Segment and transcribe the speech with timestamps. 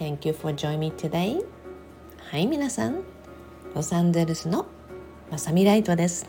[0.00, 1.44] Thank you for joining me today.
[2.30, 3.02] はい皆さん
[3.74, 4.64] ロサンゼルスの
[5.30, 6.26] まさみライトです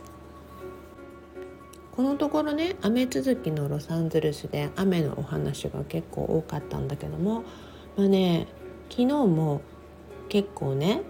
[1.93, 7.45] このところね雨続きのロサンゼルスで雨のお話が結構多かったんだけども
[7.95, 8.47] まあね
[8.89, 9.61] 昨日も
[10.27, 11.03] 結構ね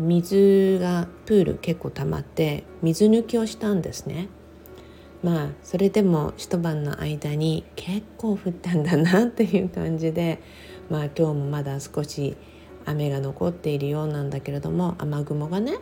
[0.00, 4.28] 水がプール結構溜まって水抜きをしたんですね。
[5.22, 10.40] まあそれでも一晩の間に結構降ったんだなっていう感じで
[10.90, 12.36] まあ今日もまだ少し
[12.84, 15.78] 雨が残っているようなんだけれども雨雲がね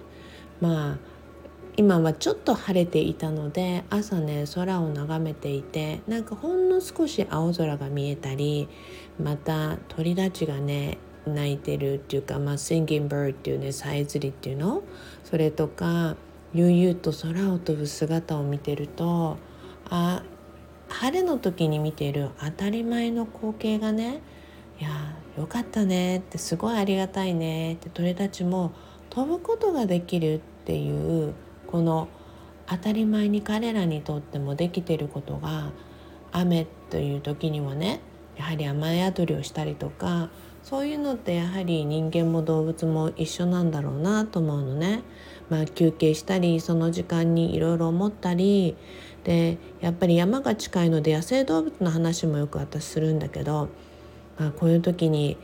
[0.60, 0.98] まあ
[1.76, 8.68] 今はちょっと晴れていたので朝ね空を眺めていてなんかほんの少し青空が見えたり
[9.22, 14.82] また鳥たちがね鳴いてるっていうか、まあ、Singing Bird っていうねさえずりっていうの？
[15.24, 16.16] それとか
[16.54, 19.36] 悠々と空を飛ぶ姿を見てると
[19.90, 20.22] あ
[20.88, 24.22] 晴れの時に見ている当たり前の光景がね
[24.78, 24.90] いや
[25.38, 28.72] よかったねってすごいありがたいねって鳥たちも
[29.10, 31.34] 飛ぶことができるっていう
[31.66, 32.08] この
[32.66, 35.70] 当たり前に彼らにとってもできてることが
[36.32, 38.00] 雨という時にはね
[38.36, 40.30] やはり雨宿りをしたりとか
[40.62, 45.04] そういうのってやはり人間も動物も一緒なんだろうなと思うのね。
[45.48, 48.76] まあ、休憩したりその時間にいろいろ思ったり
[49.22, 53.68] でやっぱり山が近いので野生動物の話もよく私するんだけど
[54.38, 55.36] あ、こういう時に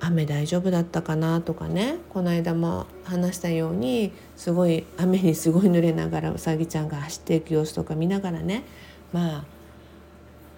[0.00, 1.42] 雨大丈夫だったかな？
[1.42, 1.96] とかね。
[2.08, 8.64] この間も話したようにすごい雨にすごい濡れながらうさぎちゃんが走っていく様子とか見ながらね。
[9.12, 9.44] まあ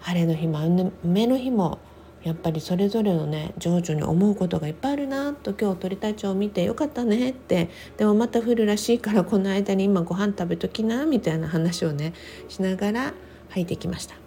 [0.01, 0.61] 晴れの日も
[1.05, 1.79] 雨の日も
[2.23, 7.69] やっぱりそれぞれのね情緒に思うことがいっぱいあるなと今日鳥たちを見てよかったねって。
[7.97, 12.15] でもまた降るらしいからこの間に今ご飯食べときなみたいな話をね
[12.49, 13.15] しながら
[13.51, 14.22] 入ってきました。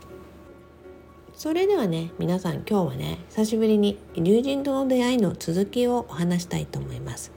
[1.46, 7.32] それではね皆さん今日はね久しぶりに友人との出会いの続きをお話したいと思います。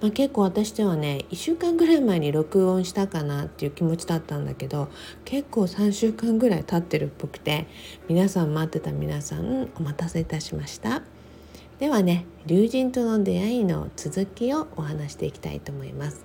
[0.00, 4.88] まあ、結構私ではね1週間ぐらい前に録音したかなっていう気持ちだったんだけど
[5.24, 7.68] 結構3週間ぐらい経ってるっぽくて
[8.08, 11.02] 皆さん待ってた皆さんお待たせいたしました
[11.78, 16.24] ではね龍神との出会いの続きをお話していきたいと思います、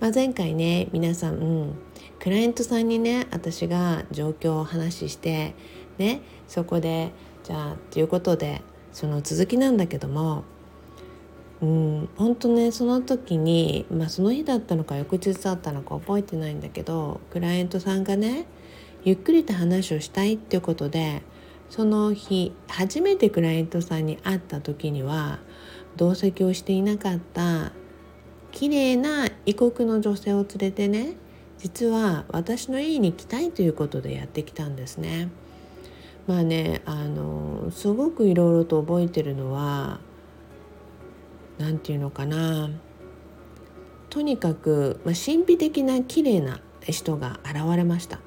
[0.00, 1.78] まあ、前回ね皆さん、うん、
[2.18, 5.54] クライアントさんにね私が状況をお話しして
[5.98, 7.12] ねそこで
[7.44, 8.62] じゃあということで
[8.92, 10.44] その続きなんだけども
[11.62, 18.46] うん本当ねその時に、まあ、その日だったのか翌日だったのか覚えてないんだけどクライアントさんがね
[19.04, 21.22] ゆっくりと話をしたいっていうことで
[21.70, 25.38] その日初めてクライアントさんに会った時には
[25.96, 27.72] 同席をしていなかった
[28.52, 31.14] 綺麗な異国の女性を連れてね
[31.58, 35.30] 実は私の家に来たいということでやってきたんですね。
[36.26, 40.00] まあねあのすごくいろいろと覚えてるのは
[41.58, 42.70] 何て言うのかな。
[44.10, 48.20] とにかく、まあ、神秘的な綺麗な人が現れました。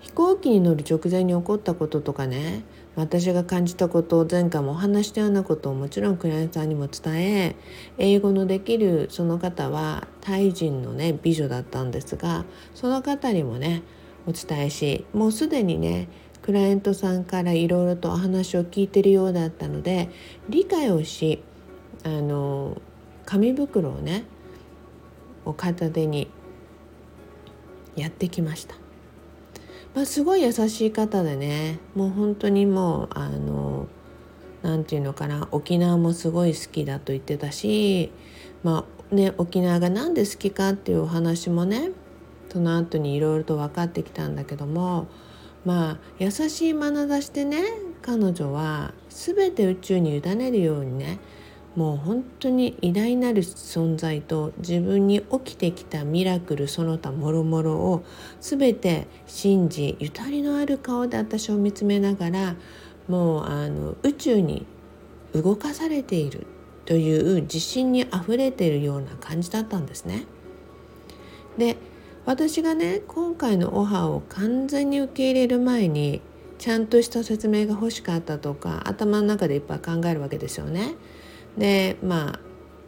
[0.00, 2.64] 飛行機に乗る直前に起こったこととかね
[2.96, 7.56] 私が感じたことを前回もお話したようなことをもちろんクライアントさんにも伝え
[7.98, 13.82] 英語のできるその方はタイ人のね美女だったんですがその方にもね
[14.26, 16.08] お伝えしもうすでにね
[16.50, 20.08] クライアントさんからいろいろとお話を聞いてるようだったので
[20.48, 21.44] 理解をし
[22.02, 22.82] あの
[23.24, 24.24] 紙袋をね
[25.44, 26.28] お片手に
[27.94, 28.74] やってきました。
[29.94, 33.86] まあ、すごい優しい方でねもう本当にもうあの
[34.62, 38.10] 何て言うのかな沖縄もすごい好きだと言ってたし、
[38.64, 41.92] まあね、沖縄が何で好きかっていうお話もね
[42.52, 45.06] その後にいろいろと分かってきたんだけども
[45.64, 47.62] まあ優しい眼差しでね
[48.02, 51.18] 彼女は全て宇宙に委ねるようにね
[51.76, 58.04] もう本当に偉大なる存在と自分に起きてきたミラクルその他もろもろを
[58.40, 62.56] 全て信じゆたりのある顔で私を見つめながら
[63.06, 64.66] もうあの宇宙に
[65.32, 66.46] 動かされている
[66.86, 70.24] という自信にあふれているような感じだったんですね。
[71.56, 71.76] で
[72.30, 76.22] 私がね今回のオファーを完全に受け入れる前に
[76.58, 80.94] ちゃんとした説明が欲しかったとか頭の中でいっぱい考えるわけですよね。
[81.58, 82.38] でま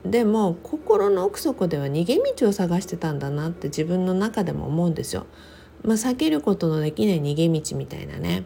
[0.04, 5.26] あでも心の奥底では逃げ道を探してたんだなって自分の中でも思うんですよ。
[5.82, 8.44] まあ、避けることのできない逃げ道みたいなね。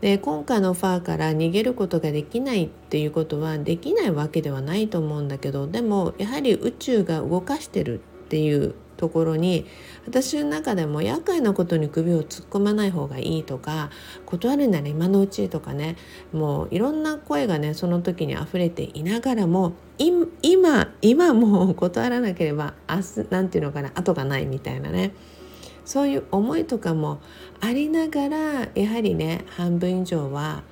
[0.00, 9.66] で今回のオファーから逃げることができないっていうことはできないわけではないと思うんだけどでもやはり宇宙が動かしてるっていうところに
[10.06, 13.90] 私の中でも厄介なことに首を突っ込まない方がいいとか
[14.26, 15.96] 断るなら今のうちとかね
[16.32, 25.12] もういろんな声がねその時に溢れていながらも今今もう断らなければ明日何て言うのかな後がないみたいなね
[25.84, 27.20] そういう思いとかも
[27.60, 30.62] ありながらやはりね半分以上は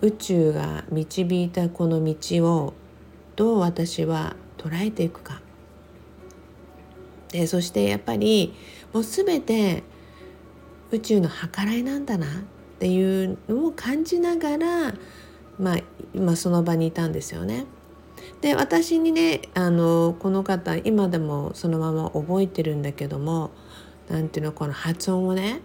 [0.00, 2.14] 宇宙が導いたこの道
[2.44, 2.74] を
[3.36, 5.47] どう私は捉えていくか。
[7.30, 8.54] でそしてやっぱり
[8.92, 9.82] もう全て
[10.90, 12.28] 宇宙の計らいなんだなっ
[12.78, 14.94] ていうのを感じながら、
[15.58, 15.78] まあ、
[16.14, 17.66] 今その場にいたんですよね。
[18.40, 23.50] で私にねあのこの方今でもそのまま覚えてるんだけども
[24.08, 25.60] 何ていうのこの発音をね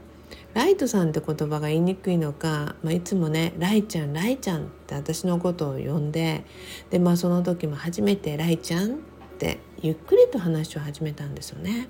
[0.53, 6.45] ライトさんって言葉が言いにくいのか、まあ、いつもね「ライちゃんライちゃん」って私のことを呼んで
[6.89, 8.97] でまあその時も初めて「ライちゃん」っ
[9.37, 11.89] てゆっくりと話を始めたんですよね。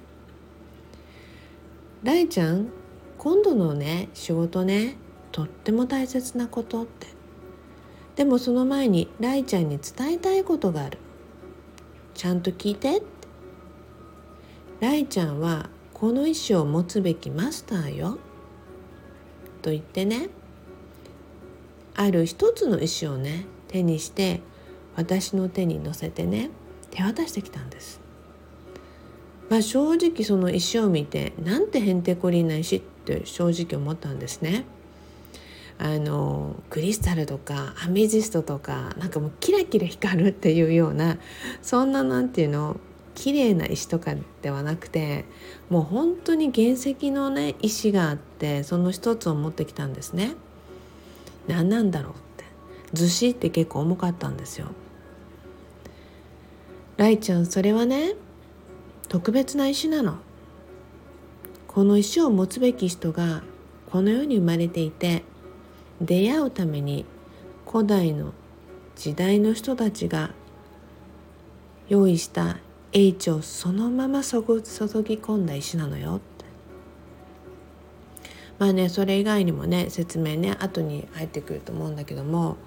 [2.01, 2.69] ライちゃん
[3.19, 4.97] 今度のね仕事ね
[5.31, 7.07] とっても大切なことって。
[8.15, 10.97] でもその前にライちゃんに伝えたいことがある。
[12.15, 13.05] ちゃんと聞いてって。
[14.79, 18.17] ライちゃんはこの意思を持つべきマスターよ。
[19.61, 20.29] と言ってね。
[21.93, 24.41] ある一つの石をね手にして
[24.95, 26.49] 私の手に乗せてね。
[26.93, 27.99] 手渡してきたんです。
[29.49, 34.65] まあ、正直その石を見てなんてへんてこりんな石って正直思ったんですね。
[35.79, 41.17] あのクリスタルとかアメジストとかなんかもうキラキラ光るっていうような
[41.63, 42.79] そんななんていうの
[43.15, 44.13] 綺麗な石とか
[44.43, 45.25] ではなくて
[45.69, 50.35] もう本当に原石のね石があってその一つを持ってきたんですね。
[51.47, 52.45] 何なんだろうって
[52.93, 54.67] ずしって結構重かったんですよ。
[56.97, 58.13] ライちゃんそれはね
[59.07, 60.17] 特別な石なの。
[61.67, 63.41] この石を持つべき人が
[63.91, 65.23] この世に生まれていて
[65.99, 67.05] 出会うために
[67.65, 68.33] 古代の
[68.95, 70.31] 時代の人たちが
[71.89, 72.57] 用意した
[72.91, 76.21] 英知をそのまま注ぎ込んだ石なのよ。
[78.59, 82.57] まあねそれ以外にもね説明ね後に入ってくると思うんだけども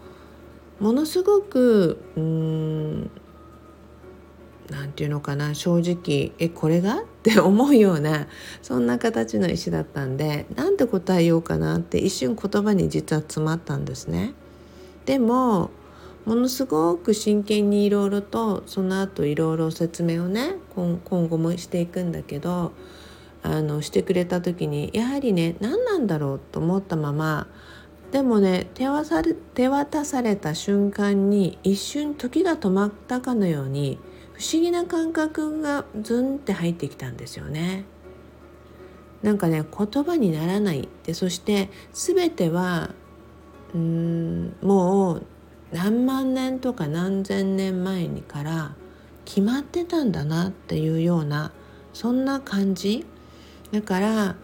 [0.81, 3.11] ものすごくうん
[4.71, 7.03] 何て言うのかな正直えこれが？
[7.27, 8.29] って思うような
[8.63, 14.35] そんな形の石だったんでなんて答えようかなって一瞬言葉に実は詰まったんですね。
[15.07, 15.71] でも
[16.25, 22.73] ものすごく真剣にいろいろとその後いろいろ説明をね今後もしていくんだけど
[23.45, 27.47] あのしてくれた時にやはりね何なんだろうと思ったまま
[28.11, 33.99] でもね手渡された瞬間に一瞬時が止まったかのように
[34.37, 37.85] 不思議な感覚がズンって入ってきたんですよね。
[39.23, 42.91] なんかね言葉にならないでそして全ては
[43.75, 45.27] うーんもう
[45.73, 48.75] 何万年とか何千年前にから
[49.25, 51.51] 決まってたんだなっていうような
[51.93, 53.07] そんな感じ
[53.73, 54.37] だから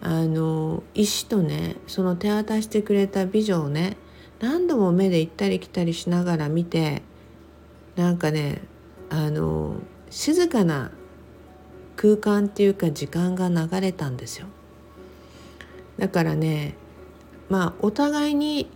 [0.00, 3.98] あの石とねその手渡してくれた美女をね
[4.40, 7.02] 何度も目で行ったり来たりしながら見て
[7.94, 8.62] なんかね
[9.10, 9.76] あの
[10.10, 10.90] 静かな
[11.96, 14.46] 空間っていうか時間が流れたんですよ。
[15.98, 16.74] だからね
[17.48, 18.70] まあお互いに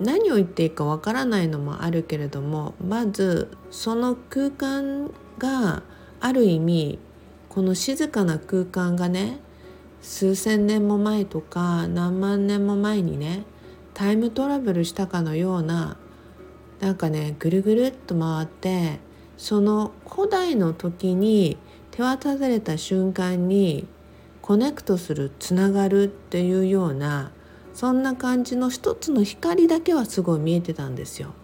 [0.00, 5.82] 何を言っていいかわからないのもあるけれどもまずその空間が
[6.20, 6.98] ある意味
[7.48, 9.38] この静かな空間がね
[10.00, 13.44] 数千年も前とか何万年も前にね
[13.94, 15.96] タイムトラベルしたかのような
[16.80, 18.98] なんかねぐるぐるっと回って
[19.36, 21.56] その古代の時に
[21.90, 23.86] 手渡された瞬間に
[24.42, 27.30] コネクトするつながるっていうような
[27.72, 31.34] そんな感じの一つの光だけはすごい見えてたんですよ。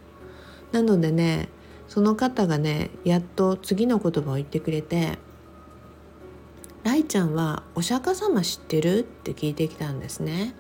[0.73, 1.49] なのでね
[1.89, 5.19] その方がねやっと次の言葉を言ってくれて
[6.85, 10.55] 「ライちゃんはお釈迦様知ってる?」って聞いてきたんですね。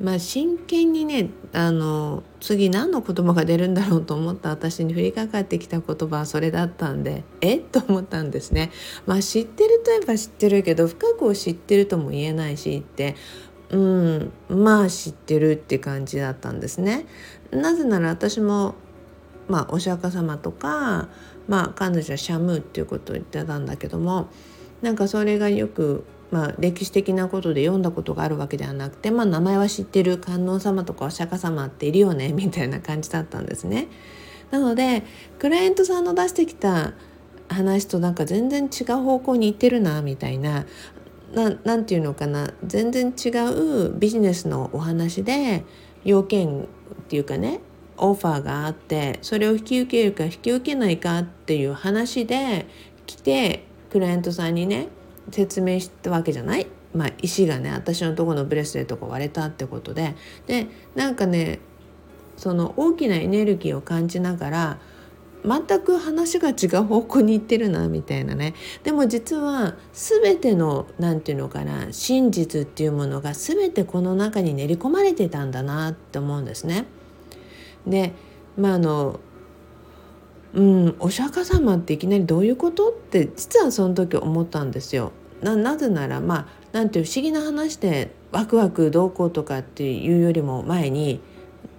[0.00, 7.56] まあ真剣にねあの次何の言葉が出るんだろうと思った私に降りかかってきた言葉はそれだったんでえ？
[7.56, 8.70] っと思ったんですね。
[9.06, 13.16] まあ知ってるといえば知ってるけど深くを知ってるとも言えないしって
[13.70, 17.06] うんまあ知ってるって感じだったんですね。
[17.50, 18.74] なぜなら私も
[19.48, 21.08] まあお釈迦様とか
[21.48, 24.28] まあ彼女はシャムーっていうことを言ってたんだけども
[24.82, 33.88] なんかそれがよくまあ、歴史的なことで読んだことがあるわけではなくて、まあ、名前は知ってる観音様とかお釈迦様っているよね みたいな感じだったんですね。
[34.50, 35.02] なので
[35.38, 36.92] クライアントさんの出してきた
[37.48, 40.66] 話となんか全然違う方向に行ってるなみたいな
[41.34, 45.64] 何て言うのかな全然違うビジネスのお話で
[46.04, 46.66] 要件っ
[47.08, 47.60] ていうかね
[47.96, 52.66] オファーがあってそれを引き受けるか引き受けないかっていう話で
[53.06, 54.88] 来てクライアントさんにね
[55.30, 56.66] 説明したわけじゃない？
[56.94, 60.14] まあ、石がね私のとこのブレスレットが割れたってことで。
[60.46, 61.58] でなんかね
[62.36, 64.78] その大きなエネルギーを感じながら
[65.44, 68.54] 全く話が違う方向に行ってるなみたいなね。
[68.82, 76.86] でも実は全ての何て言うのかな真実っていうものが全てこの中に練り込まれてたんだなって思うんですね。
[77.86, 78.12] で
[78.56, 79.20] まああの
[80.56, 82.88] うんお釈迦様っていきなりどういうこと？
[82.88, 85.12] って実はその時思ったんですよ。
[85.42, 91.20] なぜならまあなんていう不思議な話でワクワクどうこうとかっていうよりも前に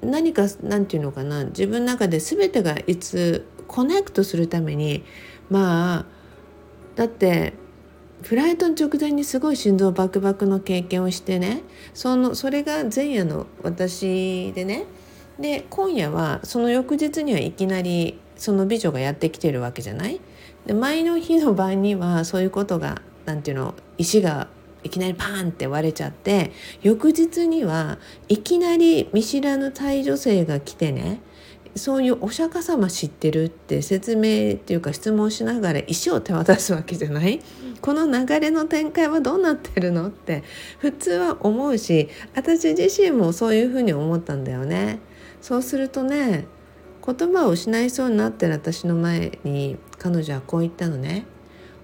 [0.03, 1.45] 何かなんていうのかな？
[1.45, 5.03] 自分の中で全てがいつコネクトするために
[5.49, 6.05] まあ
[6.95, 7.53] だって
[8.21, 11.63] フライトの直前にすごい心臓バクバクの経験をしてね
[11.95, 14.85] そのそれが前夜の私でね。
[15.39, 20.21] で今夜はその翌日にはいきなりその美女がやってきてるわけじゃない？
[20.65, 24.47] で前の日の晩にはそういうことが何ていうの石が
[24.83, 26.51] いきなりパーンって割れちゃって
[26.81, 27.97] 翌日には
[28.29, 31.19] いきなり見知らぬタイ女性が来てね
[31.75, 37.41] そういうお釈迦様知ってるって説明っていうか質問しながら石を手渡すわけじゃない？
[37.81, 40.43] この流れの展開はどうなってるのって
[40.79, 44.99] 普通は思うし私自身もそういうふうに思ったんだよね。
[45.41, 46.47] そうするとね
[47.07, 51.25] 言葉を失いそうになってる私の前に彼女はこう言ったのね。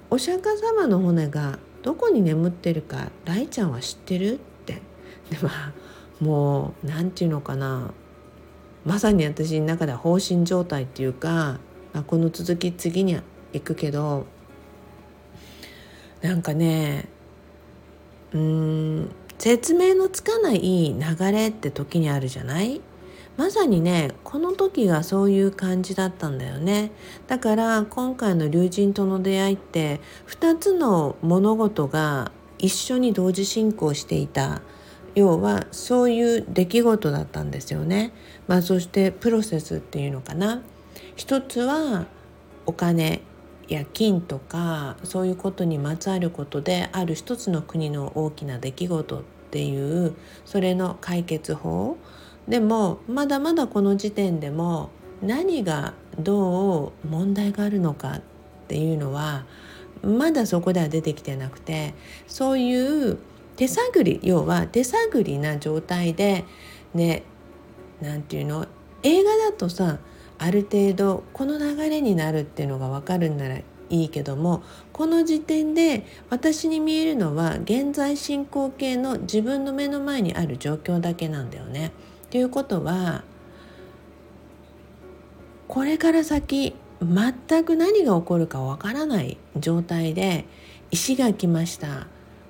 [0.09, 4.73] お釈迦様の骨がどこに眠ってるかイちゃんは知ってるって。
[5.31, 5.73] でまあ
[6.19, 7.93] もう何て言うのかな。
[8.85, 11.57] まさに私の中では放心状態っていうか、
[11.93, 13.17] まあ、この続き次に
[13.53, 14.25] 行くけど
[16.21, 17.07] なんかね
[18.33, 18.39] うー
[19.03, 22.81] ん説明のつかない流れって時にあるじゃない？
[23.37, 26.91] まさにねこの時がそういう感じだったんだよね
[27.27, 34.61] だから今回の龍神との出会いって2つの物事が一緒に同時進行していた
[35.15, 38.13] 要はそういう出来事だったんですよね。
[38.47, 40.63] まあ、そしてプロセスっていうのかな。
[41.15, 42.07] 一つは
[42.65, 43.21] お金
[43.67, 51.97] や金とかそういうことにまつわることである一つの国の大きな出来事っていうそれの解決法
[52.47, 54.89] でもまだまだこの時点でも
[55.21, 58.21] 何がどう問題があるのかっ
[58.67, 59.45] ていうのは
[60.01, 61.93] まだそこでは出てきてなくて
[62.27, 63.17] そういう
[63.55, 66.43] 手探り要は手探りな状態で
[66.93, 67.23] ね
[68.01, 68.67] 何て言うの
[69.03, 69.99] 映画だとさ
[70.37, 81.91] ある程度この流れになるっていうのが分かるんならいいけどもこの時点で私に見えるのは現在進行形の自分の目の前にある状況だけなんだよね。
[82.33, 83.23] ということは
[85.67, 90.45] これから先全く何が起こるかわからない状態で
[90.89, 92.07] 石が来ました。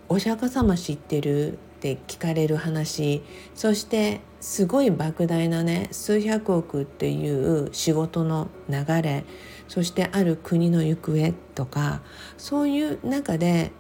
[0.08, 3.24] お釈迦様知ってるって聞かれる話。
[3.56, 9.26] そしてすごい莫大なね数百億っていう仕事の流れ。
[9.68, 12.02] そしてある国の行方とか
[12.38, 13.74] そういう中で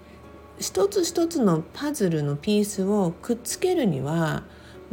[0.59, 4.43] 一つ一つのパズルのピースをくっつけるには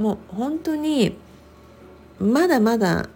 [0.01, 1.17] もう本当に
[2.19, 3.09] まだまだ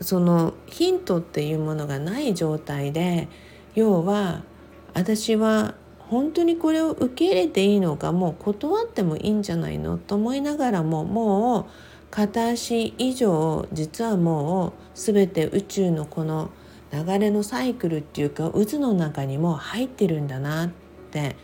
[0.00, 3.28] そのヒントっていうものがない状態で
[3.74, 4.42] 要は
[4.94, 11.64] 私は本当にこれを受け入れていいのかもう断ってもいいんじゃないのと思いながらももう
[12.10, 16.50] 片足以上実はもう全て宇宙のこの
[16.92, 20.70] 流れのサイクルっていうか渦の中にも入ってるんだなっ
[21.12, 21.36] て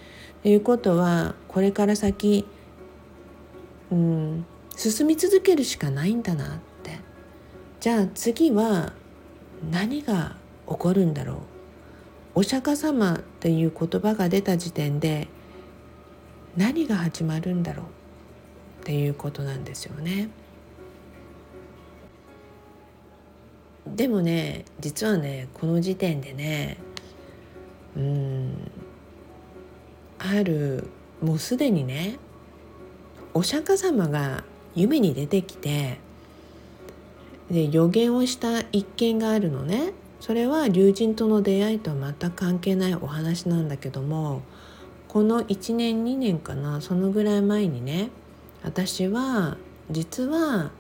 [0.43, 2.47] いうことはこれから先
[3.93, 6.99] うん進み続けるしかないんだなって
[7.81, 8.93] じゃあ次は
[9.71, 10.37] 何が
[10.69, 11.37] 起こるんだろう
[12.37, 15.29] お釈迦様っていう言葉が出た時点で
[16.57, 17.87] 何が始まるんだろう
[18.83, 20.29] っていうことなんですよね。
[23.87, 26.77] でもね実はねこの時点でね
[27.97, 28.71] うん
[30.19, 30.89] ある
[31.23, 32.19] もうすでにね
[33.33, 34.45] お釈迦様が
[34.77, 35.99] 夢に出てきて
[37.51, 39.93] で予言をした一件があるのね。
[40.21, 44.43] それは龍神との出会いとは全く関係ないお話なんだけども
[45.09, 48.11] この1年2年かなそのぐらい前にね
[48.65, 49.57] 私は
[49.91, 50.73] 実は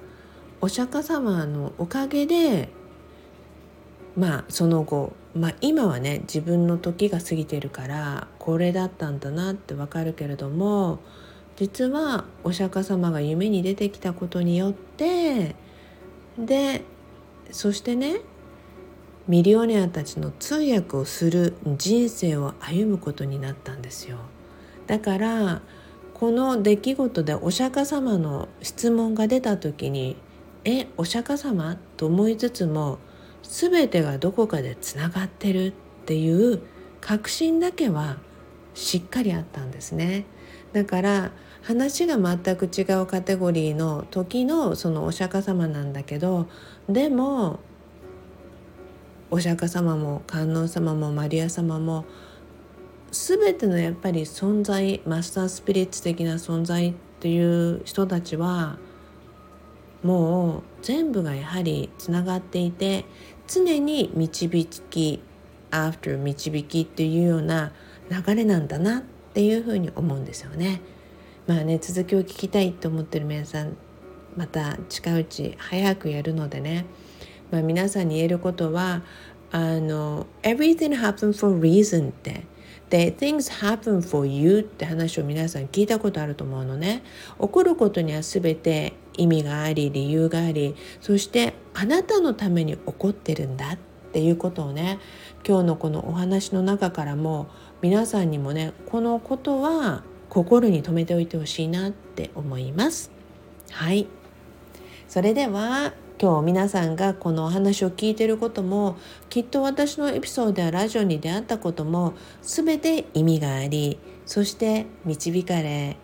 [0.60, 2.70] お釈迦様のおかげで
[4.16, 10.98] まあその後、まあ、今はね自分の時が過ぎてるからこれだったんだなってわかるけれども
[11.56, 15.56] 実はお釈迦様が夢に出てきたことによって
[16.38, 16.82] で
[17.50, 18.20] そしてね
[19.26, 24.18] ミリオネアたちの通訳をする人生を歩むことになったんですよ
[24.86, 25.62] だから
[26.14, 30.16] この出来事でお釈迦様の質問が出た時に
[30.64, 32.98] 「えお釈迦様?」と思いつつも
[33.42, 35.72] 全てがどこかでつながってるっ
[36.04, 36.60] ていう
[37.00, 38.18] 確信だけは
[38.74, 40.24] しっかりあったんですね。
[40.72, 41.32] だから
[41.66, 46.46] 話が全く違うカテゴリーの時のそのお釈迦様なんだけど
[46.88, 47.58] でも
[49.32, 52.04] お釈迦様も観音様もマリア様も
[53.10, 58.78] 全てのやっぱり存在マスタースピリッツ的な存在っていう人たちは
[60.04, 63.06] もう全部がやはりつながっていて
[63.48, 65.20] 常に導き
[65.72, 67.72] after 導きっていうような
[68.08, 69.02] 流れなんだなっ
[69.34, 70.80] ていうふうに思うんですよね。
[71.46, 73.76] まあね続きを聞きたいと思ってる皆さん
[74.36, 76.86] また近いうち早くやるのでね、
[77.50, 79.02] まあ、皆さんに言えることは
[79.52, 82.44] あの「everything happens for reason」って。
[82.90, 87.02] で things happen for you って話を皆さん聞いたことあると思うのね。
[87.40, 93.78] 起こることには全て意味があり理由がありそしてあなたのために起こってるんだっ
[94.12, 94.98] ていうことをね
[95.46, 97.48] 今日のこのお話の中からも
[97.82, 103.10] 皆さんにもねこのことは心に留めておいてほしいなって思います
[103.70, 104.06] はい
[105.08, 108.96] それでは今日皆さんがこのお話を聞いてることも
[109.28, 115.98] きっと私のエピソードやラジオに出会ったことも全て意味がありそして導かれ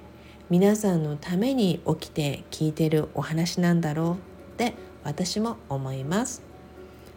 [0.50, 4.16] 皆さんのために起きて聞いてるお話なんだろうっ
[4.58, 6.51] て私も思います。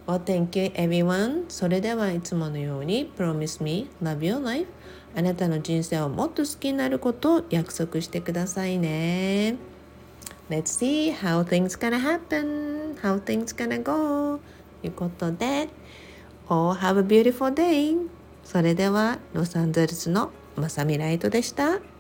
[0.08, 1.46] Well, thank you everyone.
[1.50, 4.68] それではいつものように Promise me, love your life.
[5.16, 9.56] あなたの人生をもっと好きになることを約束してくださいね。
[10.50, 14.40] Let's see how things gonna happen, how things gonna go
[14.82, 15.70] ということで
[16.48, 17.98] All have a beautiful day
[18.44, 21.95] それではロサンゼルスのまさみライトでした。